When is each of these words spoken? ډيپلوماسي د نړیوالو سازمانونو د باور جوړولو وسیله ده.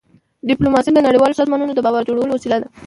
ډيپلوماسي 0.49 0.91
د 0.93 0.99
نړیوالو 1.07 1.37
سازمانونو 1.39 1.71
د 1.75 1.79
باور 1.85 2.01
جوړولو 2.07 2.33
وسیله 2.35 2.57
ده. 2.61 2.67